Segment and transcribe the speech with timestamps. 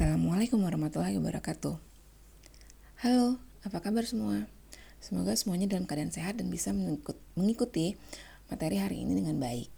[0.00, 1.76] Assalamualaikum warahmatullahi wabarakatuh.
[3.04, 4.48] Halo, apa kabar semua?
[4.96, 6.72] Semoga semuanya dalam keadaan sehat dan bisa
[7.36, 8.00] mengikuti
[8.48, 9.68] materi hari ini dengan baik.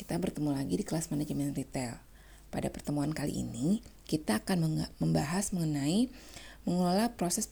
[0.00, 2.00] Kita bertemu lagi di kelas manajemen retail.
[2.48, 6.08] Pada pertemuan kali ini, kita akan membahas mengenai
[6.64, 7.44] mengelola proses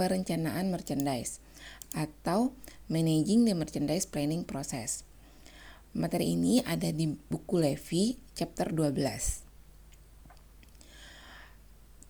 [0.00, 1.44] perencanaan merchandise
[1.92, 2.56] atau
[2.88, 5.04] managing the merchandise planning process.
[5.92, 9.49] Materi ini ada di buku Levi chapter 12.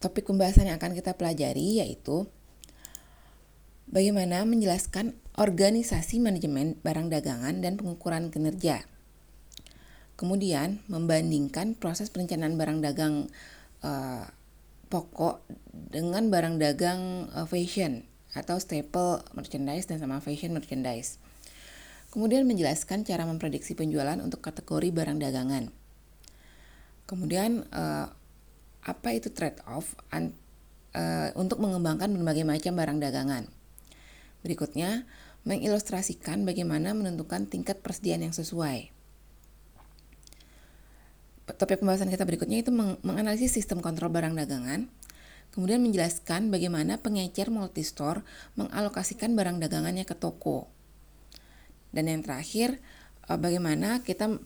[0.00, 2.24] Topik pembahasan yang akan kita pelajari yaitu
[3.84, 8.88] bagaimana menjelaskan organisasi manajemen barang dagangan dan pengukuran kinerja.
[10.16, 13.28] Kemudian membandingkan proses perencanaan barang dagang
[13.84, 14.24] uh,
[14.88, 15.44] pokok
[15.92, 18.04] dengan barang dagang uh, fashion
[18.36, 21.16] atau staple merchandise dan sama fashion merchandise.
[22.10, 25.70] Kemudian menjelaskan cara memprediksi penjualan untuk kategori barang dagangan.
[27.06, 28.10] Kemudian uh,
[28.80, 30.30] apa itu trade off uh,
[30.96, 33.44] eh, untuk mengembangkan berbagai macam barang dagangan.
[34.40, 35.04] Berikutnya,
[35.44, 38.92] mengilustrasikan bagaimana menentukan tingkat persediaan yang sesuai.
[41.50, 44.86] Topik pembahasan kita berikutnya itu meng menganalisis sistem kontrol barang dagangan,
[45.50, 48.22] kemudian menjelaskan bagaimana pengecer multistore
[48.54, 50.70] mengalokasikan barang dagangannya ke toko.
[51.90, 52.78] Dan yang terakhir,
[53.26, 54.38] eh, bagaimana kita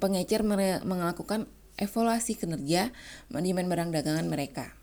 [0.00, 0.40] pengecer
[0.80, 1.44] melakukan
[1.78, 2.90] evaluasi kinerja
[3.30, 4.74] manajemen barang dagangan mereka.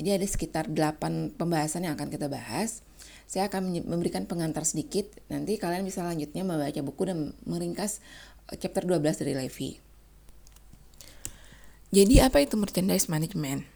[0.00, 2.80] Jadi ada sekitar 8 pembahasan yang akan kita bahas.
[3.28, 8.04] Saya akan memberikan pengantar sedikit, nanti kalian bisa lanjutnya membaca buku dan meringkas
[8.52, 9.70] eh, chapter 12 dari Levi.
[11.92, 13.68] Jadi apa itu merchandise management?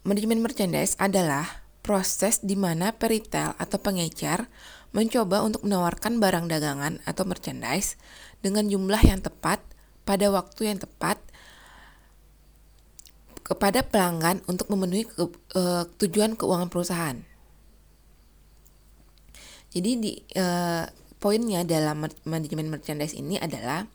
[0.00, 4.48] Manajemen merchandise adalah proses di mana peritel atau pengecer
[4.96, 8.00] mencoba untuk menawarkan barang dagangan atau merchandise
[8.40, 9.60] dengan jumlah yang tepat
[10.10, 11.22] pada waktu yang tepat
[13.46, 17.18] kepada pelanggan untuk memenuhi ke, uh, tujuan keuangan perusahaan.
[19.70, 20.82] Jadi di uh,
[21.22, 23.86] poinnya dalam manajemen merchandise ini adalah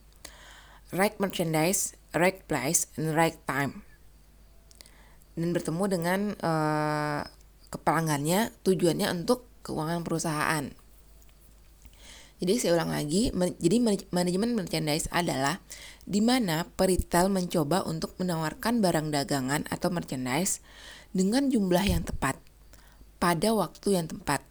[0.95, 3.83] right merchandise, right price, and right time.
[5.35, 7.27] Dan bertemu dengan uh,
[7.75, 10.71] kepelanggannya tujuannya untuk keuangan perusahaan.
[12.35, 13.31] Jadi saya ulang lagi,
[13.63, 13.79] jadi
[14.11, 15.63] manajemen merchandise adalah
[16.03, 20.59] di mana peritel mencoba untuk menawarkan barang dagangan atau merchandise
[21.15, 22.35] dengan jumlah yang tepat
[23.23, 24.43] pada waktu yang tepat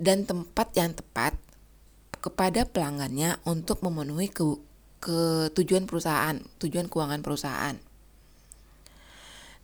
[0.00, 1.36] dan tempat yang tepat
[2.24, 4.56] kepada pelanggannya untuk memenuhi ke,
[5.04, 7.76] ke tujuan perusahaan, tujuan keuangan perusahaan.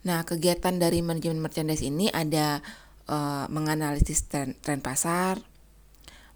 [0.05, 2.61] Nah, kegiatan dari manajemen merchandise ini ada
[3.09, 5.41] uh, menganalisis tren, tren pasar,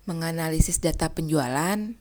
[0.06, 1.98] menganalisis data penjualan,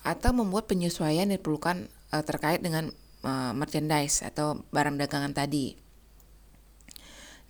[0.00, 2.88] atau membuat penyesuaian yang diperlukan uh, terkait dengan
[3.24, 5.76] uh, merchandise atau barang dagangan tadi.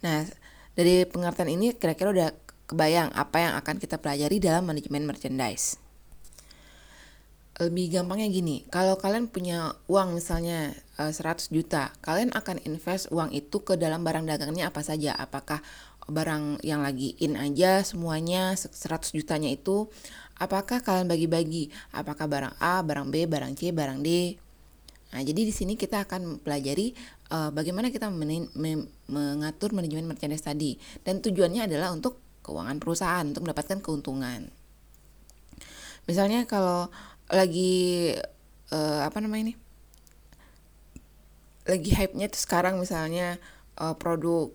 [0.02, 0.26] Nah,
[0.74, 2.28] dari pengertian ini kira-kira udah
[2.66, 5.78] kebayang apa yang akan kita pelajari dalam manajemen merchandise.
[7.60, 13.60] Lebih gampangnya gini, kalau kalian punya uang misalnya 100 juta, kalian akan invest uang itu
[13.60, 15.12] ke dalam barang dagangnya apa saja?
[15.12, 15.60] Apakah
[16.10, 19.86] barang yang lagi in aja semuanya 100 jutanya itu
[20.40, 24.36] apakah kalian bagi-bagi apakah barang A, barang B, barang C, barang D.
[25.10, 26.94] Nah, jadi di sini kita akan pelajari
[27.34, 33.78] uh, bagaimana kita mengatur manajemen merchandise tadi dan tujuannya adalah untuk keuangan perusahaan untuk mendapatkan
[33.82, 34.48] keuntungan.
[36.06, 36.88] Misalnya kalau
[37.30, 38.14] lagi
[38.72, 39.54] uh, apa namanya ini?
[41.68, 43.36] Lagi hype-nya tuh sekarang misalnya
[43.78, 44.50] uh, produk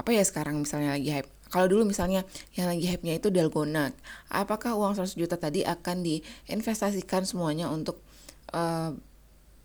[0.00, 1.28] apa ya sekarang misalnya lagi hype?
[1.52, 2.24] Kalau dulu misalnya
[2.56, 3.92] yang lagi hype-nya itu dalgona
[4.32, 8.00] apakah uang 100 juta tadi akan diinvestasikan semuanya untuk
[8.56, 8.96] uh,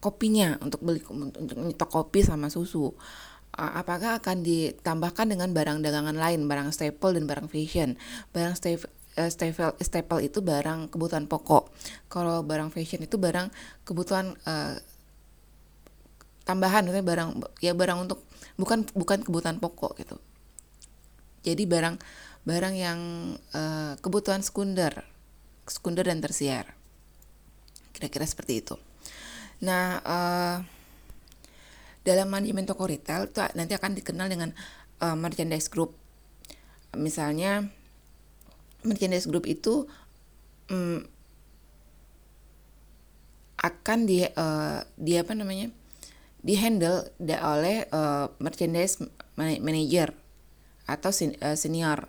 [0.03, 0.59] kopinya?
[0.59, 2.91] Untuk beli untuk nyetok kopi sama susu.
[3.55, 6.43] Uh, apakah akan ditambahkan dengan barang dagangan lain?
[6.51, 7.95] Barang staple dan barang fashion.
[8.35, 11.71] Barang staple uh, staple staple itu barang kebutuhan pokok.
[12.11, 13.47] Kalau barang fashion itu barang
[13.87, 14.75] kebutuhan uh,
[16.45, 18.21] tambahan maksudnya barang ya barang untuk
[18.55, 20.17] bukan bukan kebutuhan pokok gitu.
[21.41, 21.97] Jadi barang
[22.45, 22.99] barang yang
[23.53, 25.01] uh, kebutuhan sekunder
[25.65, 26.69] sekunder dan tersier
[27.91, 28.75] kira-kira seperti itu.
[29.65, 30.57] Nah uh,
[32.05, 34.53] dalam manajemen toko retail itu nanti akan dikenal dengan
[35.01, 35.97] uh, merchandise group.
[36.93, 37.65] Misalnya
[38.85, 39.89] merchandise group itu
[40.69, 41.01] um,
[43.57, 45.73] akan di uh, di apa namanya
[46.45, 47.09] dihandle
[47.41, 49.01] oleh uh, merchandise
[49.35, 50.13] manager
[50.85, 52.05] atau uh, senior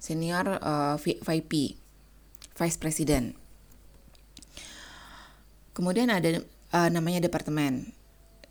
[0.00, 1.76] senior uh, VP
[2.56, 3.36] vice president
[5.76, 6.40] kemudian ada
[6.72, 7.92] uh, namanya departemen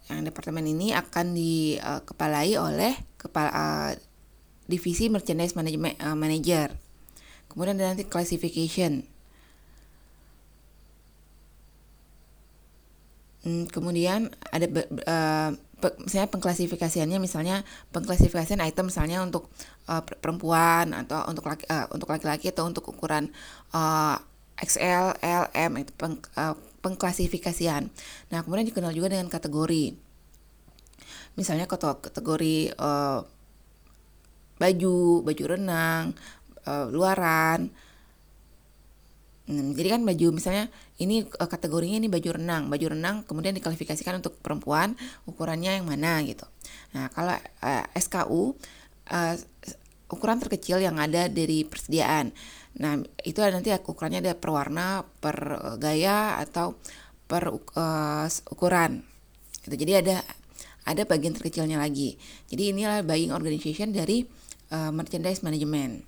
[0.06, 3.92] yang departemen ini akan dikepalai uh, oleh kepala uh,
[4.69, 6.78] divisi merchandise management uh, manager.
[7.50, 9.06] Kemudian ada nanti classification.
[13.45, 14.65] Hmm, kemudian ada
[15.06, 15.53] uh,
[16.01, 17.62] misalnya pengklasifikasiannya misalnya
[17.94, 19.53] pengklasifikasian item misalnya untuk
[19.86, 23.30] uh, perempuan atau untuk laki uh, untuk laki-laki atau untuk ukuran
[23.69, 24.18] uh,
[24.57, 27.92] XL, L, M itu peng, uh, pengklasifikasian.
[28.31, 29.92] Nah, kemudian dikenal juga dengan kategori.
[31.36, 33.19] Misalnya kategori uh,
[34.56, 34.97] baju,
[35.27, 36.15] baju renang,
[36.63, 37.68] uh, luaran.
[39.45, 44.18] Hmm, jadi kan baju misalnya ini uh, kategorinya ini baju renang, baju renang kemudian diklasifikasikan
[44.18, 44.97] untuk perempuan
[45.30, 46.50] ukurannya yang mana gitu.
[46.97, 48.57] Nah, kalau uh, SKU
[49.13, 49.36] uh,
[50.09, 52.33] ukuran terkecil yang ada dari persediaan.
[52.75, 56.75] Nah, itu nanti ukurannya ada per warna, per eh, gaya atau
[57.25, 59.01] per uh, ukuran.
[59.65, 59.75] Gitu.
[59.81, 60.15] Jadi ada
[60.86, 62.21] ada bagian terkecilnya lagi.
[62.51, 64.21] Jadi inilah buying organization dari
[64.69, 66.06] uh, merchandise management.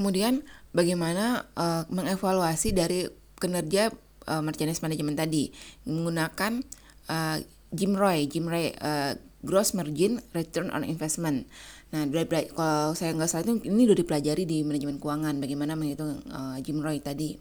[0.00, 0.40] Kemudian
[0.72, 3.04] bagaimana uh, mengevaluasi dari
[3.36, 3.92] kinerja
[4.24, 5.52] uh, merchandise management tadi
[5.84, 6.64] menggunakan
[7.12, 7.36] uh,
[7.68, 9.12] Jim Roy, Jim Roy uh,
[9.44, 11.44] gross margin return on investment.
[11.92, 12.08] Nah,
[12.56, 16.80] kalau saya nggak salah itu ini udah dipelajari di manajemen keuangan bagaimana menghitung uh, Jim
[16.80, 17.36] Roy tadi.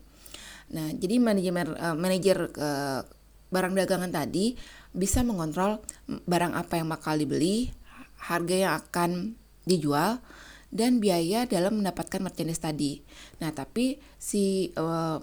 [0.75, 3.07] Nah, jadi manajemen uh, manajer uh,
[3.55, 4.59] barang dagangan tadi
[4.91, 5.79] bisa mengontrol
[6.27, 7.71] barang apa yang bakal dibeli,
[8.19, 10.19] harga yang akan dijual,
[10.69, 13.01] dan biaya dalam mendapatkan merchandise tadi.
[13.41, 15.17] Nah, tapi si uh,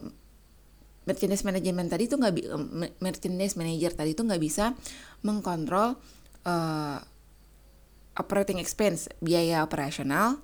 [1.07, 2.35] merchandise management tadi itu nggak
[2.99, 4.75] merchandise manager tadi itu nggak bisa
[5.23, 5.95] mengkontrol
[6.43, 6.99] uh,
[8.17, 10.43] operating expense, biaya operasional,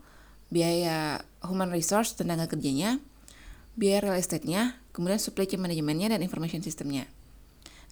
[0.52, 3.00] biaya human resource, tenaga kerjanya,
[3.74, 7.08] biaya real estate-nya, kemudian supply chain manajemennya dan information systemnya.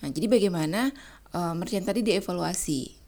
[0.05, 0.93] Nah, jadi bagaimana
[1.33, 3.00] uh, merchant tadi dievaluasi?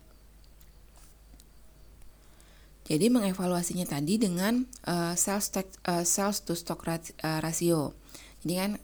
[2.93, 5.49] Jadi mengevaluasinya tadi dengan uh, sales,
[5.89, 7.97] uh, sales to stock ratio.
[8.45, 8.77] Jadi kan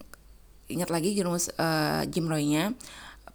[0.73, 2.73] ingat lagi rumus uh, Jim Roy-nya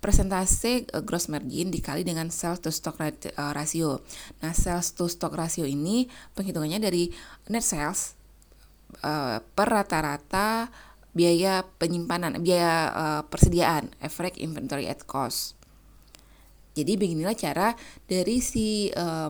[0.02, 2.98] persentase gross margin dikali dengan sales to stock
[3.38, 4.02] ratio.
[4.42, 7.14] Nah, sales to stock ratio ini penghitungannya dari
[7.54, 8.18] net sales
[9.06, 10.74] uh, per rata-rata
[11.14, 15.54] biaya penyimpanan, biaya uh, persediaan, average inventory at cost.
[16.74, 17.78] Jadi beginilah cara
[18.10, 19.30] dari si uh,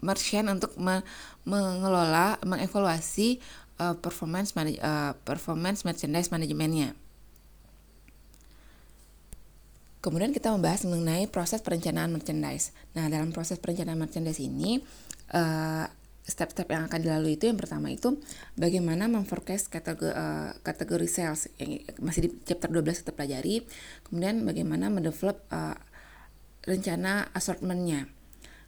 [0.00, 1.04] merchant untuk me
[1.48, 3.40] mengelola, mengevaluasi
[3.80, 6.92] uh, performance uh, performance merchandise manajemennya.
[10.00, 12.72] Kemudian kita membahas mengenai proses perencanaan merchandise.
[12.96, 14.80] Nah, dalam proses perencanaan merchandise ini,
[15.36, 15.84] uh,
[16.24, 18.16] step-step yang akan dilalui itu yang pertama itu
[18.54, 23.66] bagaimana memforecast kategori, uh, kategori sales yang masih di chapter 12 kita pelajari.
[24.08, 25.76] Kemudian bagaimana mendevelop uh,
[26.64, 28.08] rencana assortmentnya.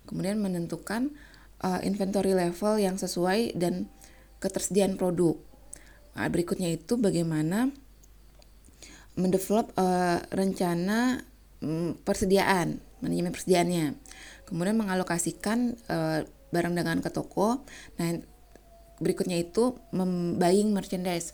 [0.07, 1.15] Kemudian menentukan
[1.63, 3.89] uh, inventory level yang sesuai dan
[4.43, 5.39] ketersediaan produk.
[6.19, 7.71] Nah, berikutnya itu bagaimana
[9.17, 11.23] mendevelop uh, rencana
[11.63, 13.87] um, persediaan, manajemen persediaannya.
[14.45, 16.21] Kemudian mengalokasikan uh,
[16.53, 17.65] barang dagangan ke toko.
[17.97, 18.21] Nah,
[19.01, 21.33] berikutnya itu membaying merchandise,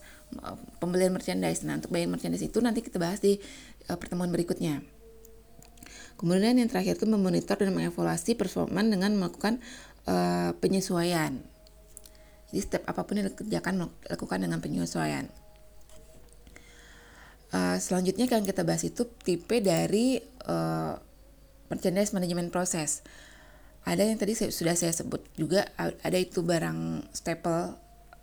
[0.79, 1.67] pembelian merchandise.
[1.67, 3.41] Nah, untuk buying merchandise itu nanti kita bahas di
[3.91, 4.98] uh, pertemuan berikutnya.
[6.19, 9.63] Kemudian yang terakhir itu memonitor dan mengevaluasi performa dengan melakukan
[10.11, 11.39] uh, penyesuaian.
[12.51, 15.31] Jadi step apa pun yang dikerjakan lakukan dengan penyesuaian.
[17.55, 20.19] Uh, selanjutnya yang kita bahas itu tipe dari
[20.51, 20.99] uh,
[21.71, 23.07] merchandise management proses.
[23.87, 27.73] Ada yang tadi saya, sudah saya sebut juga ada itu barang staple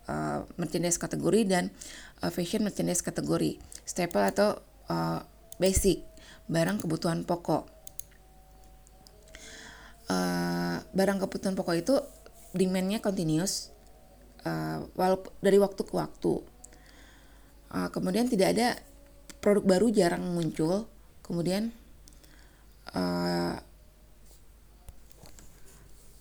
[0.06, 1.64] uh, merchandise kategori dan
[2.22, 3.58] uh, fashion merchandise kategori.
[3.82, 4.60] Staple atau
[4.92, 5.24] uh,
[5.58, 6.02] basic
[6.46, 7.75] barang kebutuhan pokok.
[10.06, 11.94] Uh, barang kebutuhan pokok itu
[12.54, 13.74] demandnya continuous
[14.46, 16.34] uh, walaupun dari waktu ke waktu.
[17.74, 18.68] Uh, kemudian tidak ada
[19.42, 20.86] produk baru jarang muncul.
[21.26, 21.74] Kemudian
[22.94, 23.58] uh,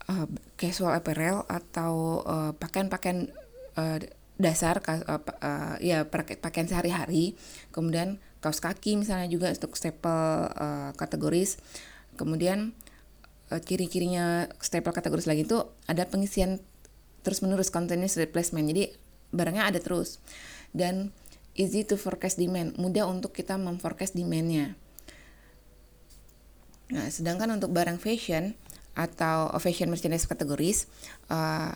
[0.10, 0.27] uh,
[0.58, 3.30] casual apparel atau uh, pakaian-pakaian
[3.77, 4.01] uh,
[4.36, 7.38] dasar uh, uh, ya pakaian sehari-hari.
[7.70, 11.62] Kemudian kaos kaki misalnya juga untuk staple uh, kategoris.
[12.18, 12.74] Kemudian
[13.52, 16.62] uh, ciri-cirinya staple kategoris lagi itu ada pengisian
[17.22, 18.94] terus menerus continuous replacement jadi
[19.34, 20.22] barangnya ada terus
[20.75, 21.16] dan
[21.56, 24.75] easy to forecast demand, mudah untuk kita memforecast demandnya.
[26.92, 28.54] Nah, sedangkan untuk barang fashion
[28.94, 30.86] atau fashion merchandise kategoris,
[31.32, 31.74] uh,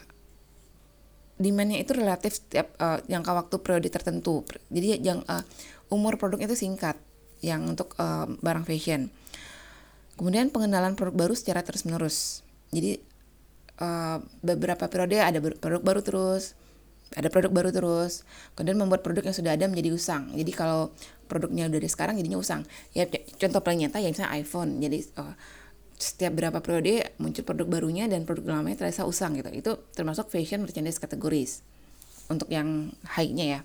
[1.40, 4.44] demandnya itu relatif setiap uh, jangka waktu periode tertentu.
[4.70, 5.42] Jadi yang uh,
[5.90, 7.00] umur produk itu singkat.
[7.40, 9.08] yang untuk uh, barang fashion.
[10.20, 12.44] Kemudian pengenalan produk baru secara terus-menerus.
[12.76, 13.00] Jadi
[13.80, 16.60] uh, beberapa periode ada produk baru terus,
[17.16, 18.28] ada produk baru terus.
[18.54, 20.36] Kemudian membuat produk yang sudah ada menjadi usang.
[20.36, 20.92] Jadi kalau
[21.32, 22.68] produknya udah dari sekarang jadinya usang.
[22.92, 23.08] Ya
[23.40, 24.84] contoh paling nyata ya misalnya iPhone.
[24.84, 25.34] Jadi uh,
[25.96, 29.50] setiap berapa periode muncul produk barunya dan produk lamanya terasa usang gitu.
[29.56, 31.64] Itu termasuk fashion merchandise kategoris
[32.28, 33.62] untuk yang high-nya ya.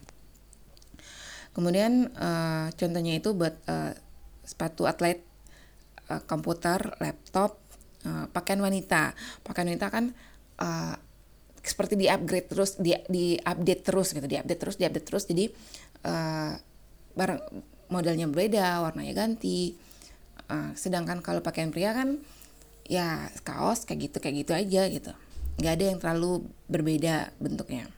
[1.51, 3.95] Kemudian uh, contohnya itu buat uh,
[4.43, 5.23] sepatu atlet,
[6.11, 7.61] uh, komputer, laptop,
[8.05, 9.13] uh, pakaian wanita.
[9.45, 10.11] Pakaian wanita kan
[10.61, 10.95] uh,
[11.65, 15.25] seperti di upgrade terus, di di update terus gitu, di update terus, di update terus.
[15.25, 15.45] Jadi
[16.09, 16.53] uh,
[17.15, 17.41] barang
[17.93, 19.77] modelnya berbeda, warnanya ganti
[20.45, 22.21] Uh, sedangkan kalau pakaian pria kan
[22.85, 25.13] ya kaos kayak gitu kayak gitu aja gitu.
[25.57, 26.33] Nggak ada yang terlalu
[26.69, 27.89] berbeda bentuknya.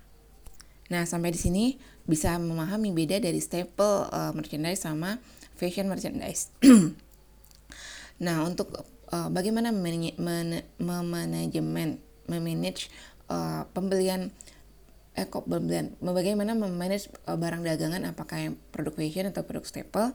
[0.87, 1.65] Nah sampai di sini
[2.07, 5.19] bisa memahami beda dari staple uh, merchandise sama
[5.59, 6.55] fashion merchandise.
[8.17, 8.73] nah untuk
[9.13, 12.89] uh, bagaimana memanajemen memanage
[13.29, 14.33] uh, pembelian
[15.17, 20.13] eh kok pembelian bagaimana memanage uh, barang dagangan apakah yang produk fashion atau produk staple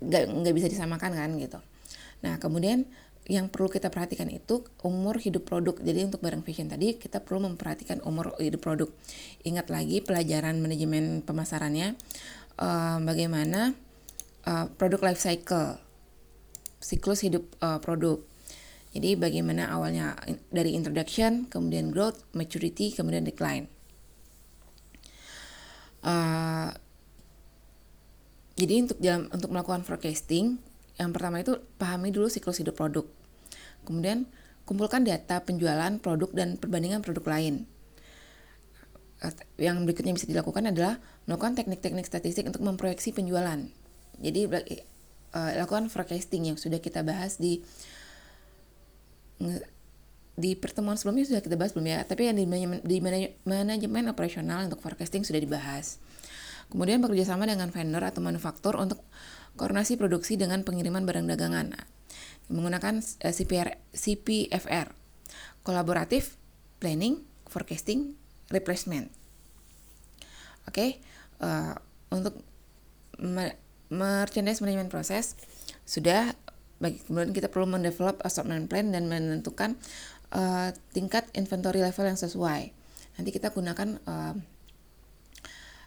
[0.00, 1.60] nggak uh, bisa disamakan kan gitu
[2.24, 2.88] nah kemudian
[3.24, 5.80] yang perlu kita perhatikan itu umur hidup produk.
[5.80, 8.92] Jadi untuk barang fashion tadi kita perlu memperhatikan umur hidup produk.
[9.48, 11.96] Ingat lagi pelajaran manajemen pemasarannya
[12.60, 13.72] uh, bagaimana
[14.44, 15.80] uh, produk life cycle,
[16.84, 18.20] siklus hidup uh, produk.
[18.92, 20.14] Jadi bagaimana awalnya
[20.52, 23.66] dari introduction, kemudian growth, maturity, kemudian decline.
[26.04, 26.70] Uh,
[28.54, 30.62] jadi untuk dalam untuk melakukan forecasting,
[31.00, 33.08] yang pertama itu pahami dulu siklus hidup produk.
[33.82, 34.30] Kemudian
[34.62, 37.66] kumpulkan data penjualan produk dan perbandingan produk lain.
[39.58, 43.58] Yang berikutnya bisa dilakukan adalah melakukan teknik-teknik statistik untuk memproyeksi penjualan.
[44.22, 44.40] Jadi
[45.34, 47.60] uh, lakukan forecasting yang sudah kita bahas di
[50.34, 52.46] di pertemuan sebelumnya sudah kita bahas belum ya, tapi yang di,
[52.86, 52.98] di
[53.44, 55.98] manajemen operasional untuk forecasting sudah dibahas.
[56.70, 59.02] Kemudian bekerja sama dengan vendor atau manufaktur untuk
[59.54, 61.74] koordinasi produksi dengan pengiriman barang dagangan
[62.50, 64.92] menggunakan eh, CPR, CPFR
[65.64, 66.36] kolaboratif
[66.82, 68.18] planning forecasting
[68.52, 69.08] replacement
[70.68, 71.00] oke okay?
[71.40, 71.74] uh, eh,
[72.12, 72.36] untuk
[73.94, 75.38] merchandise management proses
[75.86, 76.34] sudah
[76.82, 79.78] bagi kemudian kita perlu mendevelop assortment plan dan menentukan
[80.34, 82.74] uh, tingkat inventory level yang sesuai.
[83.14, 84.34] Nanti kita gunakan uh,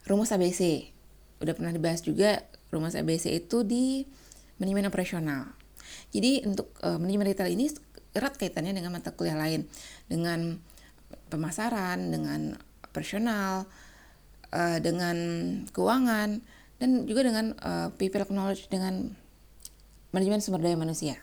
[0.08, 0.90] rumus ABC
[1.38, 2.42] udah pernah dibahas juga
[2.74, 4.08] rumus ABC itu di
[4.58, 5.54] manajemen operasional.
[6.10, 7.70] Jadi untuk uh, manajemen retail ini
[8.16, 9.68] erat kaitannya dengan mata kuliah lain,
[10.10, 10.58] dengan
[11.30, 13.70] pemasaran, dengan operasional,
[14.56, 15.18] uh, dengan
[15.70, 16.42] keuangan,
[16.78, 19.14] dan juga dengan uh, people knowledge dengan
[20.14, 21.22] manajemen sumber daya manusia.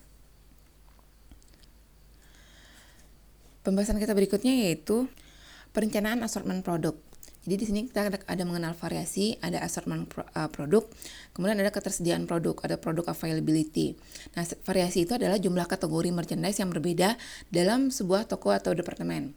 [3.65, 5.09] Pembahasan kita berikutnya yaitu
[5.73, 6.93] perencanaan assortment produk.
[7.45, 10.89] Jadi di sini kita ada, ada mengenal variasi, ada assortment pro, uh, produk,
[11.37, 14.01] kemudian ada ketersediaan produk, ada produk availability.
[14.33, 17.21] Nah, variasi itu adalah jumlah kategori merchandise yang berbeda
[17.53, 19.37] dalam sebuah toko atau departemen.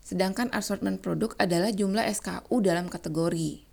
[0.00, 3.67] Sedangkan assortment produk adalah jumlah SKU dalam kategori.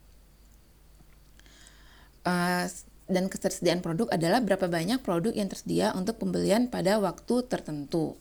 [2.25, 2.65] Uh,
[3.05, 8.17] dan ketersediaan produk adalah berapa banyak produk yang tersedia untuk pembelian pada waktu tertentu.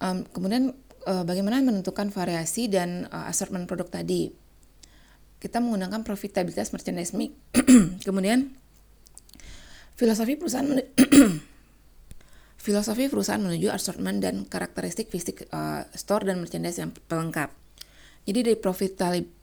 [0.00, 0.72] Um, kemudian
[1.04, 4.32] uh, bagaimana menentukan variasi dan uh, assortment produk tadi.
[5.40, 7.36] Kita menggunakan profitabilitas merchandise mix.
[8.08, 8.56] Kemudian
[9.92, 10.80] filosofi perusahaan
[12.64, 17.52] filosofi perusahaan menuju assortment dan karakteristik fisik uh, store dan merchandise yang pelengkap.
[18.24, 18.56] Jadi dari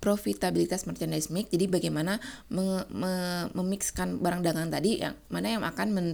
[0.01, 2.17] profitabilitas merchandise mix, jadi bagaimana
[2.50, 3.13] me, me,
[3.53, 6.07] memixkan barang dagangan tadi yang mana yang akan men,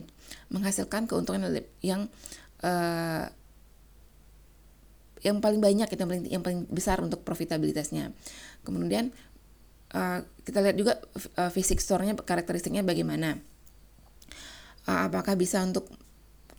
[0.52, 1.48] menghasilkan keuntungan
[1.80, 2.12] yang
[2.68, 3.24] uh,
[5.24, 8.12] yang paling banyak itu yang paling yang paling besar untuk profitabilitasnya.
[8.68, 9.16] Kemudian
[9.96, 11.00] uh, kita lihat juga
[11.40, 13.40] uh, fisik store-nya karakteristiknya bagaimana.
[14.88, 15.88] Uh, apakah bisa untuk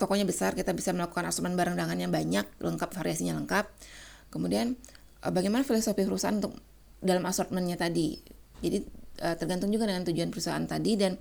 [0.00, 3.68] tokonya besar kita bisa melakukan asuman barang dagangan yang banyak, lengkap variasinya lengkap.
[4.32, 4.76] Kemudian
[5.22, 6.54] bagaimana filosofi perusahaan untuk
[7.02, 8.18] dalam assortmentnya tadi.
[8.58, 8.78] Jadi
[9.22, 11.14] uh, tergantung juga dengan tujuan perusahaan tadi dan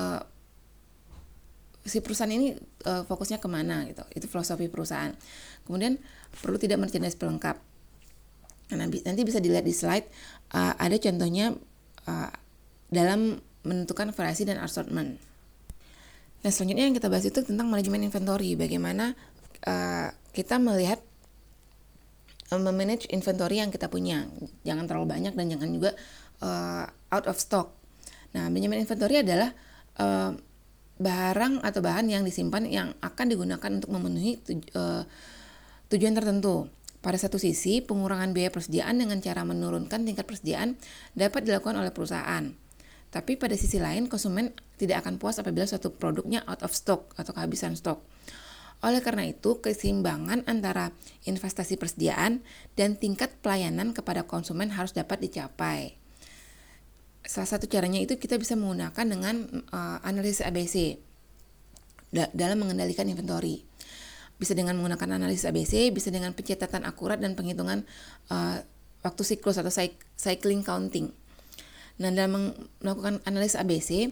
[0.00, 0.20] uh,
[1.84, 2.56] si perusahaan ini
[2.88, 4.04] uh, fokusnya ke mana gitu.
[4.16, 5.12] Itu filosofi perusahaan.
[5.68, 6.00] Kemudian
[6.40, 7.56] perlu tidak merchandise pelengkap.
[8.72, 10.08] Nah, nanti bisa dilihat di slide
[10.56, 11.52] uh, ada contohnya
[12.08, 12.30] uh,
[12.88, 15.20] dalam menentukan variasi dan assortment.
[16.44, 18.56] Nah selanjutnya yang kita bahas itu tentang manajemen inventory.
[18.56, 19.16] Bagaimana
[19.64, 21.03] uh, kita melihat
[22.52, 24.28] memanage inventory yang kita punya
[24.62, 25.90] jangan terlalu banyak dan jangan juga
[26.44, 27.84] uh, out of stock
[28.34, 29.54] Nah, manajemen inventory adalah
[30.02, 30.34] uh,
[30.98, 35.06] barang atau bahan yang disimpan yang akan digunakan untuk memenuhi tuj uh,
[35.88, 36.66] tujuan tertentu.
[36.98, 40.74] Pada satu sisi, pengurangan biaya persediaan dengan cara menurunkan tingkat persediaan
[41.12, 42.48] dapat dilakukan oleh perusahaan.
[43.12, 47.36] Tapi pada sisi lain, konsumen tidak akan puas apabila suatu produknya out of stock atau
[47.36, 48.00] kehabisan stok.
[48.82, 50.90] Oleh karena itu, keseimbangan antara
[51.28, 52.42] investasi persediaan
[52.74, 55.96] dan tingkat pelayanan kepada konsumen harus dapat dicapai.
[57.24, 61.00] Salah satu caranya itu kita bisa menggunakan dengan uh, analisis ABC
[62.12, 63.64] da dalam mengendalikan inventory
[64.34, 67.86] bisa dengan menggunakan analisis ABC, bisa dengan pencatatan akurat dan penghitungan
[68.28, 68.60] uh,
[69.06, 69.70] waktu siklus atau
[70.18, 71.14] cycling counting.
[72.02, 72.50] Nah, dalam
[72.82, 74.10] melakukan analisis ABC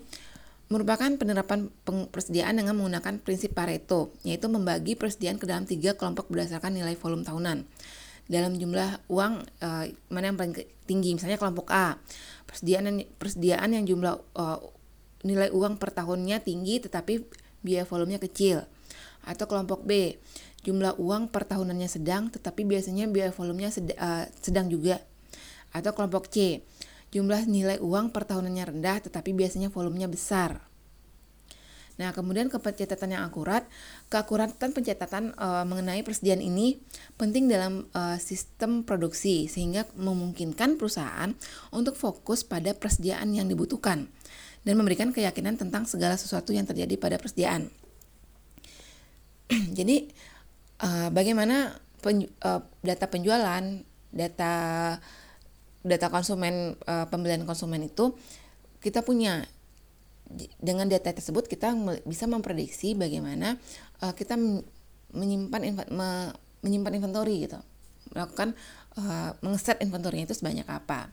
[0.72, 6.72] merupakan penerapan persediaan dengan menggunakan prinsip Pareto, yaitu membagi persediaan ke dalam tiga kelompok berdasarkan
[6.72, 7.68] nilai volume tahunan.
[8.24, 10.56] Dalam jumlah uang uh, mana yang paling
[10.88, 12.00] tinggi, misalnya kelompok A,
[12.48, 14.58] persediaan persediaan yang jumlah uh,
[15.28, 17.20] nilai uang per tahunnya tinggi tetapi
[17.60, 18.64] biaya volumenya kecil.
[19.22, 20.16] Atau kelompok B.
[20.62, 25.02] Jumlah uang per tahunannya sedang tetapi biasanya biaya volumenya uh, sedang juga.
[25.74, 26.62] Atau kelompok C
[27.12, 30.72] jumlah nilai uang per tahunannya rendah tetapi biasanya volumenya besar
[32.00, 33.68] Nah, kemudian ke pencatatan yang akurat,
[34.08, 36.80] keakuratan pencatatan e, mengenai persediaan ini
[37.20, 41.36] penting dalam e, sistem produksi sehingga memungkinkan perusahaan
[41.68, 44.08] untuk fokus pada persediaan yang dibutuhkan
[44.64, 47.68] dan memberikan keyakinan tentang segala sesuatu yang terjadi pada persediaan.
[49.78, 50.06] Jadi
[50.86, 53.62] uh, bagaimana pen, uh, data penjualan,
[54.14, 54.54] data
[55.82, 58.14] data konsumen uh, pembelian konsumen itu
[58.82, 59.46] kita punya.
[60.64, 61.76] Dengan data tersebut kita
[62.08, 63.60] bisa memprediksi bagaimana
[64.00, 64.40] uh, kita
[65.12, 65.60] menyimpan
[65.92, 66.32] me,
[66.64, 67.60] menyimpan inventory gitu.
[68.16, 68.56] Melakukan
[68.96, 71.12] uh, mengset inventory itu sebanyak apa.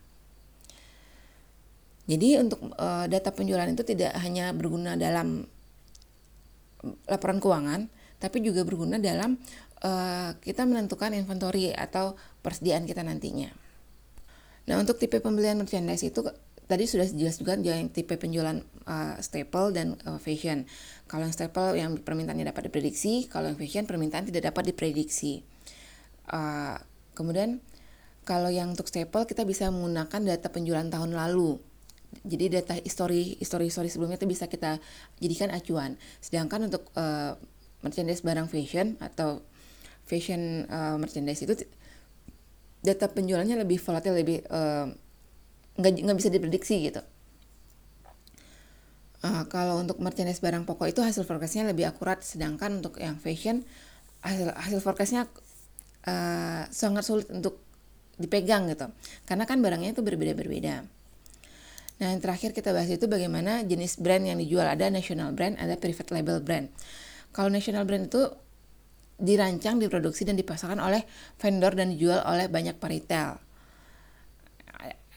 [2.07, 5.43] Jadi untuk uh, data penjualan itu tidak hanya berguna dalam
[7.11, 9.39] laporan keuangan tapi juga berguna dalam
[9.83, 13.68] uh, kita menentukan inventory atau persediaan kita nantinya.
[14.69, 16.21] Nah, untuk tipe pembelian merchandise itu
[16.69, 20.69] tadi sudah jelas juga yang tipe penjualan uh, staple dan uh, fashion.
[21.09, 25.41] Kalau yang staple yang permintaannya dapat diprediksi, kalau yang fashion permintaan tidak dapat diprediksi.
[26.29, 26.77] Uh,
[27.17, 27.57] kemudian
[28.21, 31.57] kalau yang untuk staple kita bisa menggunakan data penjualan tahun lalu.
[32.29, 34.77] Jadi data histori histori histori sebelumnya itu bisa kita
[35.17, 35.97] jadikan acuan.
[36.21, 37.33] Sedangkan untuk uh,
[37.81, 39.41] merchandise barang fashion atau
[40.05, 41.65] fashion uh, merchandise itu
[42.79, 44.87] data penjualannya lebih volatil lebih uh,
[45.79, 47.01] nggak bisa diprediksi gitu.
[49.19, 53.67] Uh, kalau untuk merchandise barang pokok itu hasil forecastnya lebih akurat sedangkan untuk yang fashion
[54.23, 55.27] hasil hasil forecastnya
[56.07, 57.59] uh, sangat sulit untuk
[58.19, 58.87] dipegang gitu.
[59.27, 60.87] Karena kan barangnya itu berbeda-berbeda.
[61.99, 64.67] Nah yang terakhir kita bahas itu bagaimana jenis brand yang dijual.
[64.67, 66.71] Ada national brand ada private label brand.
[67.35, 68.23] Kalau national brand itu
[69.19, 71.03] dirancang, diproduksi dan dipasarkan oleh
[71.37, 73.37] vendor dan dijual oleh banyak peritel.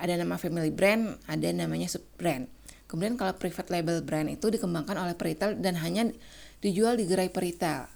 [0.02, 2.50] Ada nama family brand, ada namanya sub brand.
[2.90, 6.10] Kemudian kalau private label brand itu dikembangkan oleh peritel dan hanya
[6.58, 7.86] dijual di gerai peritel.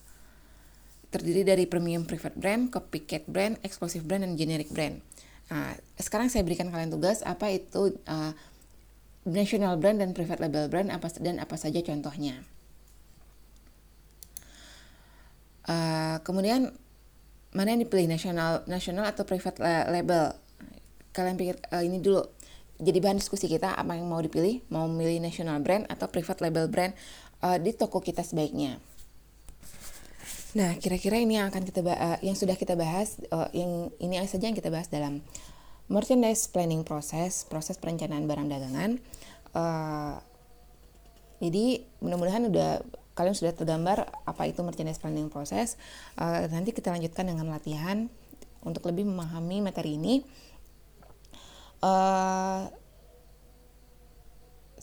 [1.10, 5.02] Terdiri dari premium private brand, copycat brand, exclusive brand, dan generic brand.
[5.50, 8.32] Nah, sekarang saya berikan kalian tugas apa itu uh,
[9.26, 12.42] national brand dan private label brand apa dan apa saja contohnya.
[15.66, 16.70] Uh, kemudian
[17.50, 19.58] mana yang dipilih nasional nasional atau private
[19.90, 20.32] label?
[21.10, 22.22] Kalian pikir uh, ini dulu.
[22.76, 24.60] Jadi bahan diskusi kita apa yang mau dipilih?
[24.68, 26.92] Mau memilih national brand atau private label brand
[27.40, 28.76] uh, di toko kita sebaiknya.
[30.56, 34.48] Nah, kira-kira ini yang akan kita uh, yang sudah kita bahas uh, yang ini saja
[34.48, 35.20] yang kita bahas dalam
[35.88, 38.90] merchandise planning proses, proses perencanaan barang dagangan.
[39.52, 40.16] Uh,
[41.44, 42.80] jadi mudah-mudahan udah
[43.16, 45.80] kalian sudah tergambar apa itu merchandise planning proses.
[46.20, 48.12] Uh, nanti kita lanjutkan dengan latihan
[48.60, 50.20] untuk lebih memahami materi ini.
[51.80, 52.68] Uh,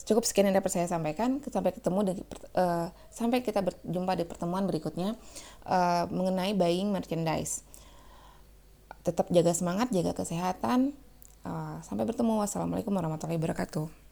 [0.02, 1.38] cukup sekian yang dapat saya sampaikan.
[1.46, 2.12] Sampai ketemu di,
[2.58, 5.14] uh, sampai kita berjumpa di pertemuan berikutnya
[5.70, 7.62] uh, mengenai buying merchandise.
[9.06, 10.90] Tetap jaga semangat, jaga kesehatan.
[11.46, 12.42] Uh, sampai bertemu.
[12.42, 14.03] Wassalamualaikum warahmatullahi wabarakatuh.